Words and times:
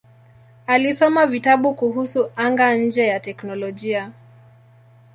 Alisoma 0.67 1.25
vitabu 1.25 1.75
kuhusu 1.75 2.31
anga-nje 2.37 3.13
na 3.13 3.19
teknolojia. 3.19 4.11